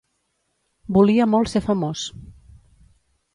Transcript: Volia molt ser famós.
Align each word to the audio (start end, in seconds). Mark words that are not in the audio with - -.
Volia 0.97 1.27
molt 1.33 1.51
ser 1.51 1.61
famós. 1.67 2.07